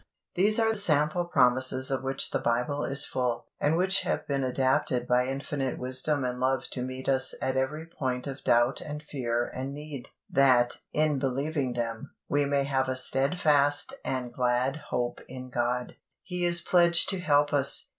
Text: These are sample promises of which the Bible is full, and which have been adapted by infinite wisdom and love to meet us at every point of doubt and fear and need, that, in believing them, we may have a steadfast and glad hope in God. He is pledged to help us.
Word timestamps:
These 0.33 0.59
are 0.59 0.73
sample 0.73 1.25
promises 1.25 1.91
of 1.91 2.01
which 2.01 2.31
the 2.31 2.39
Bible 2.39 2.83
is 2.83 3.05
full, 3.05 3.45
and 3.59 3.77
which 3.77 4.01
have 4.01 4.27
been 4.27 4.43
adapted 4.43 5.07
by 5.07 5.27
infinite 5.27 5.77
wisdom 5.77 6.23
and 6.23 6.39
love 6.39 6.63
to 6.71 6.81
meet 6.81 7.07
us 7.07 7.35
at 7.39 7.55
every 7.55 7.85
point 7.85 8.25
of 8.25 8.43
doubt 8.43 8.81
and 8.81 9.03
fear 9.03 9.45
and 9.53 9.75
need, 9.75 10.07
that, 10.27 10.79
in 10.91 11.19
believing 11.19 11.73
them, 11.73 12.15
we 12.27 12.45
may 12.45 12.63
have 12.63 12.89
a 12.89 12.95
steadfast 12.95 13.93
and 14.03 14.33
glad 14.33 14.85
hope 14.89 15.21
in 15.27 15.51
God. 15.51 15.97
He 16.23 16.45
is 16.45 16.61
pledged 16.61 17.07
to 17.09 17.19
help 17.19 17.53
us. 17.53 17.89